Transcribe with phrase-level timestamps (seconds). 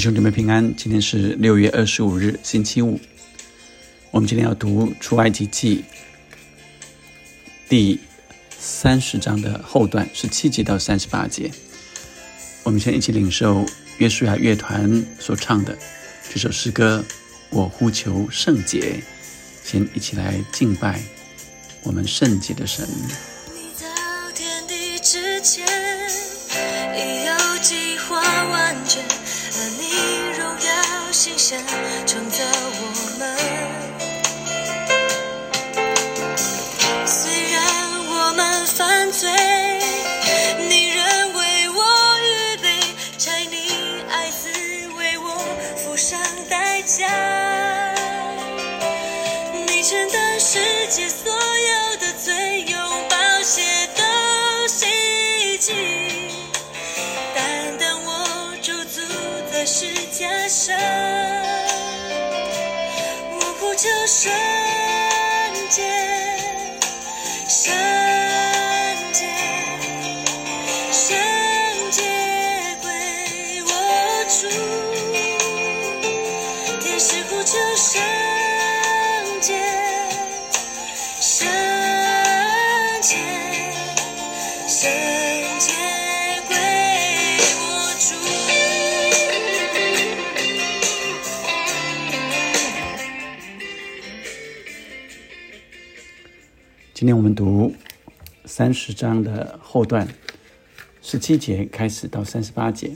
[0.00, 2.98] 兄姊妹平安，今天是六月二十五日，星期五。
[4.10, 5.84] 我们今天要读出埃及记
[7.68, 8.00] 第
[8.58, 11.50] 三十章的后段，十七节到三十八节。
[12.62, 13.66] 我们先一起领受
[13.98, 15.76] 约书亚乐团所唱的
[16.32, 17.04] 这首诗歌
[17.50, 18.80] 《我呼求圣洁》，
[19.62, 20.98] 先一起来敬拜
[21.82, 22.88] 我们圣洁的神。
[25.02, 25.66] 之前，
[26.96, 29.02] 已有计划完整，
[29.62, 29.84] 而你
[30.38, 31.58] 荣耀形象
[32.06, 32.82] 创造我
[33.18, 33.36] 们。
[37.06, 37.60] 虽然
[38.08, 39.28] 我们犯罪，
[40.66, 41.78] 你仍为我
[42.24, 42.80] 预备，
[43.18, 43.68] 拆你
[44.08, 44.48] 爱子
[44.96, 45.28] 为我
[45.76, 46.18] 付上
[46.48, 47.06] 代价。
[49.66, 51.06] 你承担世界
[97.00, 97.74] 今天我们读
[98.44, 100.06] 三十章的后段，
[101.00, 102.94] 十七节开始到三十八节。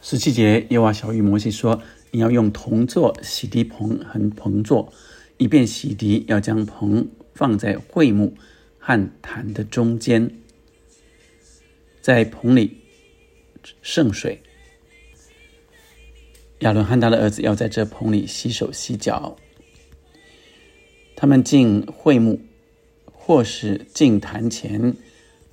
[0.00, 4.92] 十七节，耶和小玉摩西说：“你要用铜做洗涤盆和盆座，
[5.38, 6.22] 以便洗涤。
[6.28, 8.36] 要将盆放在桧木
[8.78, 10.30] 和坛的中间，
[12.00, 12.76] 在盆里
[13.82, 14.40] 盛水。
[16.60, 19.36] 亚伦和他的儿子要在这盆里洗手洗脚。
[21.16, 22.38] 他们进会幕，
[23.10, 24.94] 或是进坛前，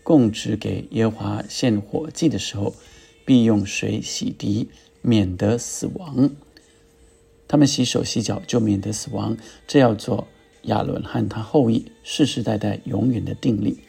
[0.03, 2.75] 供职给耶华献火祭的时候，
[3.23, 4.67] 必用水洗涤，
[5.01, 6.29] 免得死亡。
[7.47, 9.37] 他们洗手洗脚，就免得死亡。
[9.65, 10.27] 这要做
[10.63, 13.79] 亚伦和他后裔世世代代永远的定力。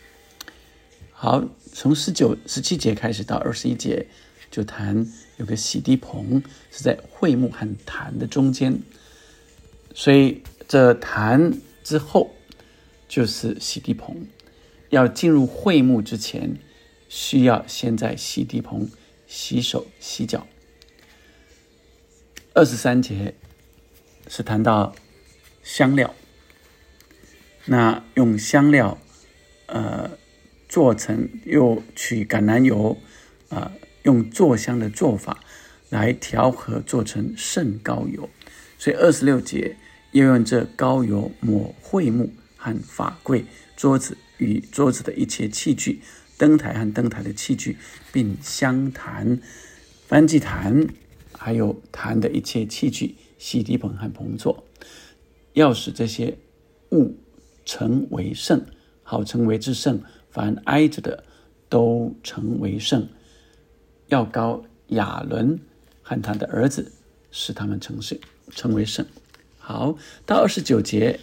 [1.11, 4.07] 好，从十九、十七节开始到二十一节，
[4.51, 5.05] 就谈
[5.39, 8.79] 有个洗涤棚是在会幕和坛的中间，
[9.93, 10.43] 所以
[10.75, 11.53] 这坛
[11.85, 12.35] 之后
[13.07, 14.27] 就是洗涤棚。
[14.91, 16.59] 要进入会幕之前，
[17.09, 18.91] 需要先在洗涤棚
[19.29, 20.49] 洗手洗脚。
[22.55, 23.37] 二十三节
[24.27, 24.97] 是谈到
[25.63, 26.13] 香料，
[27.67, 28.99] 那用香料，
[29.67, 30.11] 呃，
[30.69, 32.99] 做成又取橄榄油，
[33.49, 33.71] 啊、
[34.03, 35.39] 用做香的做法
[35.91, 38.29] 来调和，做成圣膏油。
[38.77, 39.77] 所以二十六节
[40.15, 43.45] 要用这膏油抹桧木和法柜、
[43.77, 46.03] 桌子与桌子的一切器具、
[46.39, 47.77] 灯台和灯台的器具，
[48.13, 49.41] 并香坛、
[50.09, 50.87] 燔祭坛，
[51.33, 54.65] 还有坛的一切器具、洗涤盆和盆座，
[55.55, 56.39] 要使这些
[56.93, 57.17] 物
[57.65, 58.65] 成为圣，
[59.03, 60.01] 好成为至圣。
[60.31, 61.25] 凡挨着的
[61.69, 63.09] 都成为圣。
[64.07, 65.59] 要高亚伦
[66.03, 66.93] 和他的儿子，
[67.33, 68.17] 使他们成圣，
[68.51, 69.05] 成为圣。
[69.67, 71.19] 好，到二十九节，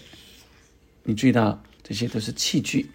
[1.03, 2.89] 你注意到这些都是器具，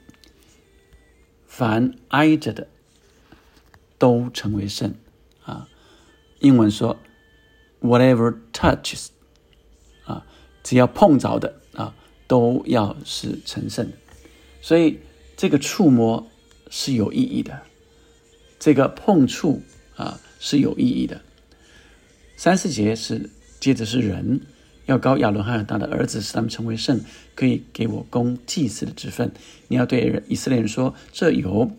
[1.47, 2.67] 凡挨着的
[3.97, 4.93] 都成为圣
[5.45, 5.69] 啊。
[6.41, 6.99] 英文说
[7.81, 9.11] “whatever touches”
[10.05, 10.27] 啊，
[10.65, 11.95] 只要碰着的啊，
[12.27, 13.89] 都要是成圣。
[14.61, 14.99] 所以
[15.37, 16.29] 这个触摸
[16.71, 17.63] 是有意义的，
[18.59, 19.63] 这个碰触
[19.95, 21.23] 啊是有意义的。
[22.37, 23.31] 三四节是
[23.61, 24.41] 接着是人
[24.87, 27.01] 要高亚伦和他的儿子，使他们成为圣，
[27.35, 29.31] 可以给我供祭祀的职分。
[29.69, 31.71] 你要对以色列人说：这油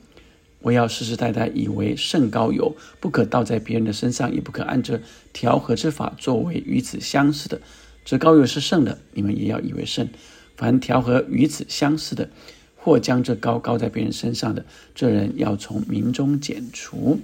[0.62, 5.02] 我要世世代代以为圣膏油，不可倒在别人的身上，也不可按着
[5.32, 7.62] 调和之法作为与此相似的。
[8.04, 10.08] 这膏油是圣的，你们也要以为圣。
[10.56, 12.30] 凡调和与此相似的，
[12.76, 14.66] 或将这膏膏在别人身上的，
[14.96, 17.20] 这人要从民中剪除。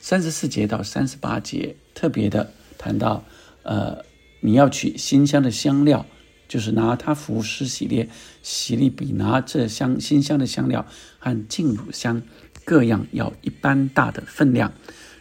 [0.00, 3.24] 三十四节到三十八节特别的谈到，
[3.64, 4.04] 呃，
[4.40, 6.06] 你要取新香的香料，
[6.46, 8.08] 就是拿它服施洗列，
[8.42, 10.86] 洗利比拿这香新香的香料
[11.18, 12.22] 和净乳香
[12.64, 14.72] 各样要一般大的分量，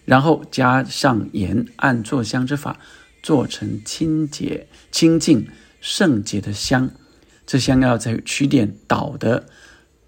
[0.06, 2.80] 然后加上盐，按做香之法
[3.24, 5.48] 做成清洁、清净、
[5.82, 6.92] 圣洁的香。
[7.46, 9.48] 这香要在取点捣的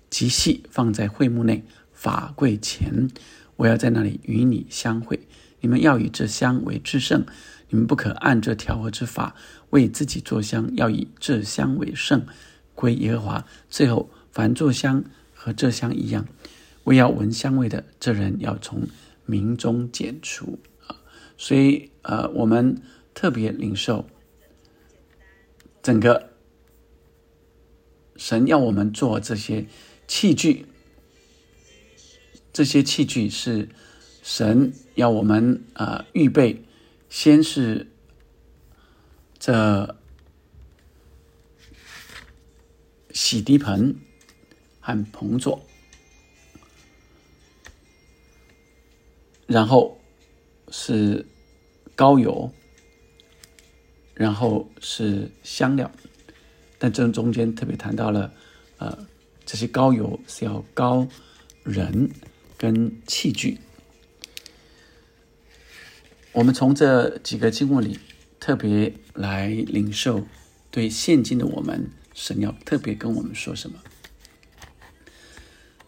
[0.10, 1.64] 极细，放在会幕内
[1.94, 3.10] 法柜前。
[3.56, 5.28] 我要在那里与你相会，
[5.62, 7.26] 你们要以这香为至圣，
[7.70, 9.36] 你们不可按这调和之法
[9.70, 12.26] 为自己做香，要以这香为圣，
[12.76, 13.46] 归耶和华。
[13.70, 16.28] 最后，凡做香和这香一样，
[16.84, 18.88] 为要闻香味的，这人要从
[19.26, 20.96] 民中剪除啊。
[21.38, 22.82] 所以，呃，我们
[23.14, 24.06] 特别领受
[25.82, 26.30] 整个
[28.16, 29.66] 神要我们做这些
[30.08, 30.66] 器具，
[32.52, 33.70] 这些器具是。
[34.22, 36.62] 神要我们啊预备，
[37.10, 37.92] 先是
[39.40, 39.98] 这
[43.12, 43.96] 洗涤盆
[44.80, 45.66] 和盆座，
[49.48, 50.00] 然后
[50.70, 51.26] 是
[51.96, 52.54] 高油，
[54.14, 55.92] 然后是香料，
[56.78, 58.32] 但这中间特别谈到了，
[58.78, 59.08] 呃，
[59.46, 61.08] 这些高油是要高
[61.64, 62.12] 人
[62.58, 63.58] 跟器具。
[66.32, 68.00] 我们从这几个经文里
[68.40, 70.28] 特别来领受，
[70.70, 73.80] 对现今的我们，神要特别跟我们说什么？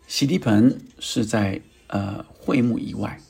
[0.07, 3.21] 洗涤盆是在呃会幕以外，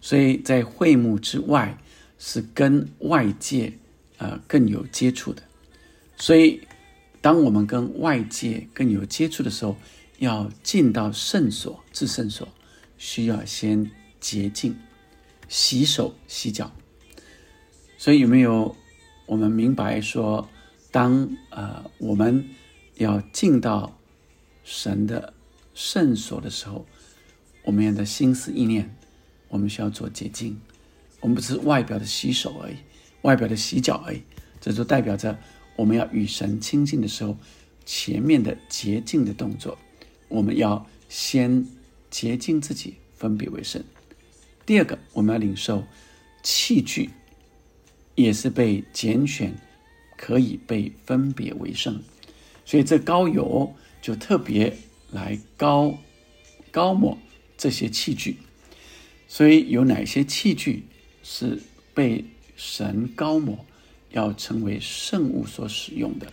[0.00, 1.78] 所以在会幕之外
[2.18, 3.72] 是跟外界
[4.18, 5.42] 呃更有接触的。
[6.16, 6.60] 所以
[7.20, 9.76] 当我们跟外界更有接触的时候，
[10.18, 12.48] 要进到圣所至圣所，
[12.98, 14.76] 需要先洁净。
[15.54, 16.74] 洗手洗脚，
[17.96, 18.74] 所以有没有
[19.24, 20.48] 我们明白说，
[20.90, 22.44] 当呃我们
[22.96, 23.96] 要进到
[24.64, 25.32] 神的
[25.72, 26.84] 圣所的时候，
[27.62, 28.96] 我们的心思意念，
[29.46, 30.60] 我们需要做洁净。
[31.20, 32.74] 我们不是外表的洗手而已，
[33.22, 34.20] 外表的洗脚而已，
[34.60, 35.38] 这就代表着
[35.76, 37.36] 我们要与神亲近的时候，
[37.86, 39.78] 前面的洁净的动作，
[40.26, 41.64] 我们要先
[42.10, 43.80] 洁净自己，分别为圣。
[44.66, 45.84] 第二个，我们要领受
[46.42, 47.10] 器具，
[48.14, 49.54] 也是被拣选，
[50.16, 52.02] 可以被分别为圣。
[52.64, 54.74] 所以这高油就特别
[55.10, 55.98] 来高
[56.70, 57.18] 高抹
[57.58, 58.38] 这些器具。
[59.28, 60.86] 所以有哪些器具
[61.22, 61.60] 是
[61.92, 62.24] 被
[62.56, 63.66] 神高抹，
[64.12, 66.32] 要成为圣物所使用的？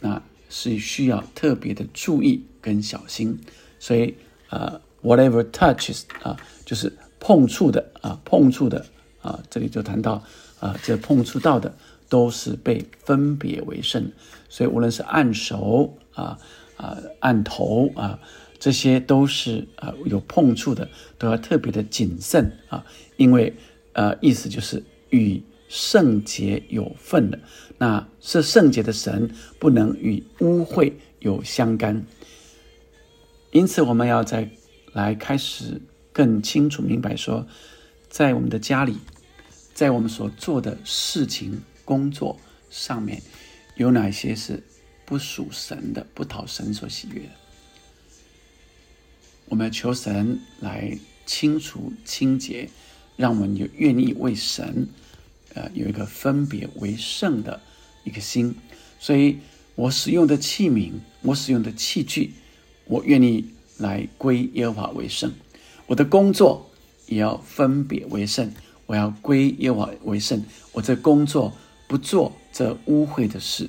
[0.00, 3.38] 那是需要特别的注意跟小心。
[3.78, 4.14] 所以，
[4.48, 6.90] 呃，whatever touches 啊，就是。
[7.26, 8.84] 碰触的啊，碰触的
[9.22, 10.22] 啊，这里就谈到
[10.60, 11.74] 啊，这碰触到的
[12.06, 14.12] 都是被分别为圣，
[14.50, 16.38] 所以无论是按手啊
[16.76, 18.18] 啊按头啊，
[18.58, 20.86] 这些都是啊有碰触的，
[21.16, 22.84] 都要特别的谨慎啊，
[23.16, 23.54] 因为
[23.94, 27.40] 呃意思就是与圣洁有份的，
[27.78, 32.04] 那是圣洁的神不能与污秽有相干，
[33.50, 34.46] 因此我们要在
[34.92, 35.80] 来开始。
[36.14, 37.46] 更清楚明白说，
[38.08, 38.96] 在我们的家里，
[39.74, 42.38] 在我们所做的事情、工作
[42.70, 43.20] 上面，
[43.74, 44.62] 有哪些是
[45.04, 47.30] 不属神的、不讨神所喜悦的？
[49.46, 50.96] 我们求神来
[51.26, 52.70] 清除、清洁，
[53.16, 54.86] 让我们有愿意为神，
[55.54, 57.60] 呃，有一个分别为圣的
[58.04, 58.54] 一个心。
[59.00, 59.38] 所以
[59.74, 62.34] 我使用的器皿，我使用的器具，
[62.84, 65.32] 我愿意来归耶和华为圣。
[65.86, 66.70] 我的工作
[67.06, 68.50] 也要分别为圣，
[68.86, 70.42] 我要归耶和华为圣。
[70.72, 71.52] 我这工作
[71.86, 73.68] 不做这污秽的事，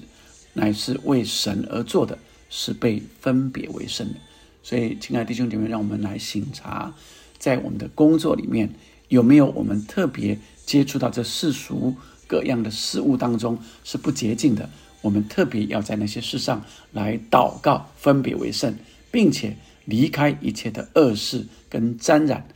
[0.54, 2.18] 乃是为神而做的，
[2.50, 4.16] 是被分别为圣的。
[4.64, 6.94] 所以，亲爱的弟兄姐妹，让我们来醒察，
[7.38, 8.70] 在我们的工作里面
[9.10, 11.94] 有没有我们特别接触到这世俗
[12.28, 14.70] 各样的事物当中是不洁净的。
[15.02, 18.74] 我们特别要在那些事上来祷告，分别为圣，
[19.12, 19.58] 并且。
[19.86, 22.48] 离开一切的恶事跟沾染，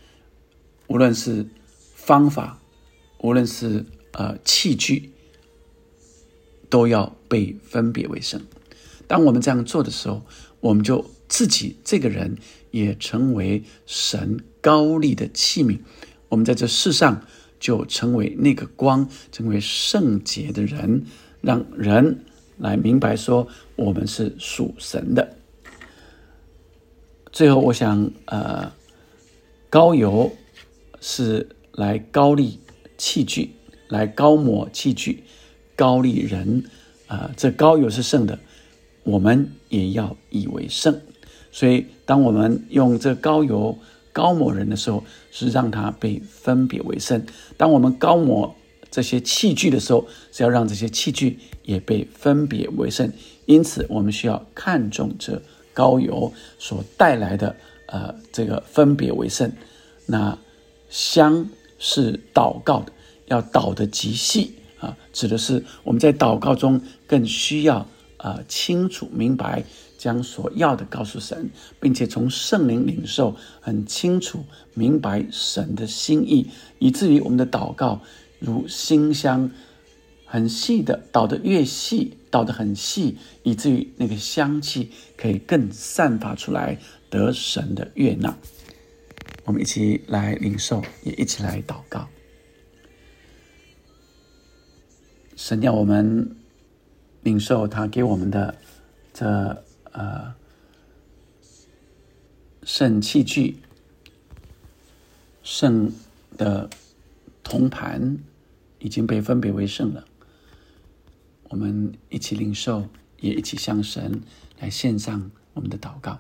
[0.88, 1.48] 无论是
[1.96, 2.60] 方法，
[3.20, 5.12] 无论是呃器具，
[6.70, 8.42] 都要被分别为圣。
[9.08, 10.24] 当我们这样做的时候，
[10.60, 12.38] 我们就自己这个人
[12.72, 15.80] 也成为神高丽的器皿。
[16.28, 17.26] 我们在这世上
[17.60, 21.06] 就成为那个光，成为圣洁的人，
[21.42, 22.24] 让人
[22.58, 25.39] 来明白说我们是属神的。
[27.32, 28.72] 最后，我想，呃，
[29.70, 30.32] 高油
[31.00, 32.60] 是来高利
[32.98, 33.52] 器具，
[33.88, 35.24] 来高抹器具，
[35.76, 36.64] 高丽人，
[37.08, 38.40] 啊，这高油是圣的，
[39.04, 41.00] 我们也要以为圣。
[41.52, 43.78] 所以，当我们用这高油
[44.12, 47.22] 高抹人的时候，是让他被分别为圣；
[47.58, 48.56] 当我们高抹
[48.90, 53.12] 这些器具的时候，是要让这些器具也被分别为圣。
[53.46, 55.42] 因此，我们需要看重这。
[55.80, 57.56] 高油所带来的
[57.86, 59.50] 呃，这个分别为圣，
[60.06, 60.38] 那
[60.90, 62.92] 香是祷告的，
[63.28, 69.64] 要祷得极细啊，指的是我们在祷告中更需要啊清楚明白，
[69.98, 74.44] 将所要的告诉神，并且从圣灵领受，很清楚
[74.74, 78.02] 明白神的心意，以至于我们的祷告
[78.40, 79.50] 如馨香，
[80.26, 86.78] 很细的祷得越细，倒得很细，以至于那个香气可以更散发出来，
[87.10, 88.38] 得神的悦纳。
[89.46, 92.08] 我们一起来领受，也一起来祷告。
[95.36, 96.36] 神要我们
[97.24, 98.56] 领受他给我们的
[99.14, 100.36] 这呃
[102.64, 103.58] 圣器具、
[105.42, 105.92] 圣
[106.38, 106.70] 的
[107.42, 108.18] 铜盘
[108.80, 110.06] 已经被分别为圣了。
[111.50, 112.88] 我们一起领受，
[113.20, 114.22] 也一起向神
[114.60, 116.20] 来献上我们的祷告。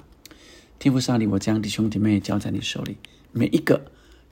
[0.79, 2.97] 天父上帝，我将弟兄弟妹交在你手里。
[3.31, 3.85] 每一个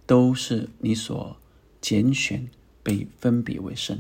[0.05, 1.37] 都是你所
[1.79, 2.49] 拣选、
[2.81, 3.99] 被分别为圣。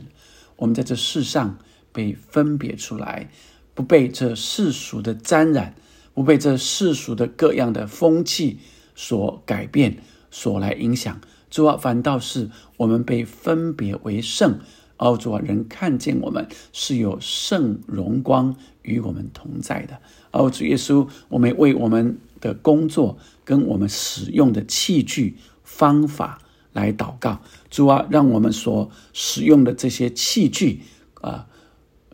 [0.55, 1.59] 我们在这世上
[1.91, 3.29] 被分别出来，
[3.75, 5.75] 不被这世俗的沾染，
[6.15, 8.57] 不被这世俗的各样的风气
[8.95, 9.99] 所改变、
[10.31, 11.21] 所来影响。
[11.51, 14.59] 主啊，反倒是我们被分别为圣。
[14.97, 19.99] 哦，主啊，人看见我们是有圣荣光与我们同在的。
[20.31, 26.41] 哦，主耶稣，我们为我们的工作跟我们使用的器具方法
[26.73, 27.41] 来祷告。
[27.69, 30.81] 主啊，让我们所使用的这些器具
[31.21, 31.47] 啊，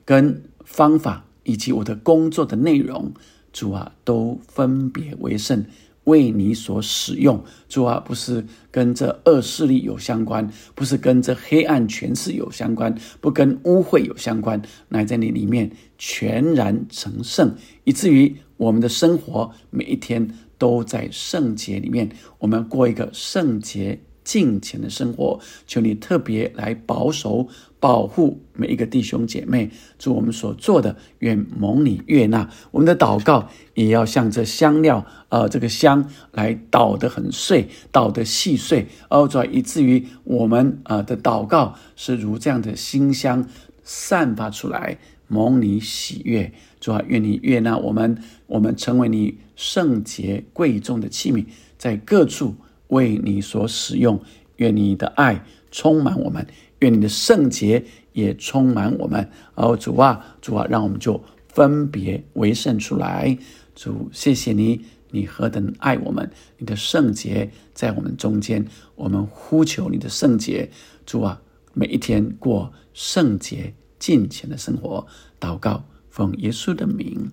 [0.06, 3.14] 跟方法以及我的工作的内容，
[3.52, 5.66] 主啊，都分别为圣。
[6.06, 24.00] 为你所使用，主啊，不是跟这恶势力有相关，不是跟这黑暗权势有相关，不跟污秽有相关，乃在你里面全然成圣，以至于我们的生活每一天都在圣洁里面，我们过一个圣洁。
[24.24, 27.48] 敬虔的生活，求你特别来保守、
[27.80, 29.70] 保护每一个弟兄姐妹。
[30.00, 32.50] 祝我们所做的，愿蒙你悦纳。
[32.72, 43.48] 我们的祷告也要像这香料，呃，这个香来捣得很碎，捣得细碎，哦，主以至于我们呃的祷告是如这样的馨香
[43.84, 46.52] 散发出来，蒙你喜悦。
[46.80, 51.46] 主啊，愿你悦纳我们，我们成为你圣洁贵重的器皿，
[51.78, 52.56] 在各处。
[52.94, 54.22] 为你所使用，
[54.58, 56.46] 愿你的爱充满我们，
[56.80, 57.84] 愿你的圣洁
[58.14, 59.30] 也充满我们。
[59.56, 63.38] 哦，主啊，主啊，让我们就分别为圣出来。
[63.76, 70.70] 主，谢谢你，你何等爱我们，你的圣洁在我们中间，我们呼求你的圣洁。
[71.06, 71.42] 主啊，
[71.74, 75.06] 每一天过圣洁敬虔的生活，
[75.40, 77.32] 祷告奉耶稣的名，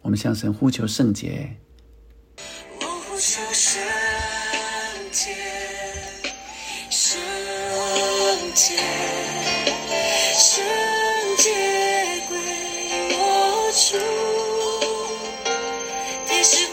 [0.00, 1.56] 我们向神呼求圣洁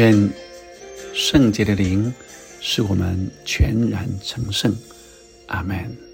[0.00, 0.30] 愿
[1.12, 2.10] 圣洁的灵
[2.58, 4.74] 使我们全然成圣，
[5.48, 6.09] 阿门。